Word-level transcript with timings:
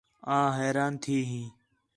آں 0.35 0.47
حیران 0.57 0.93
تھی 1.03 1.17
ہیں 1.29 1.47